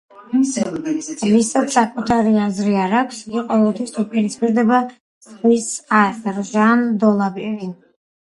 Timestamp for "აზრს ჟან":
5.99-6.83